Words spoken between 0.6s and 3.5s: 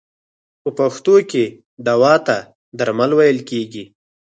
په پښتو کې دوا ته درمل ویل